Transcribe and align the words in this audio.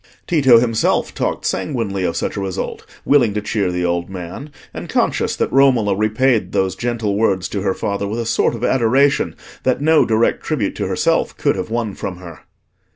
Tito 0.25 0.57
himself 0.57 1.13
talked 1.13 1.45
sanguinely 1.45 2.03
of 2.05 2.15
such 2.15 2.35
a 2.35 2.41
result, 2.41 2.87
willing 3.05 3.35
to 3.35 3.41
cheer 3.43 3.71
the 3.71 3.85
old 3.85 4.09
man, 4.09 4.49
and 4.73 4.89
conscious 4.89 5.35
that 5.35 5.51
Romola 5.53 5.95
repaid 5.95 6.53
those 6.53 6.75
gentle 6.75 7.15
words 7.15 7.47
to 7.49 7.61
her 7.61 7.75
father 7.75 8.07
with 8.07 8.17
a 8.19 8.25
sort 8.25 8.55
of 8.55 8.63
adoration 8.63 9.35
that 9.61 9.79
no 9.79 10.03
direct 10.03 10.41
tribute 10.43 10.75
to 10.77 10.87
herself 10.87 11.37
could 11.37 11.55
have 11.55 11.69
won 11.69 11.93
from 11.93 12.17
her. 12.17 12.39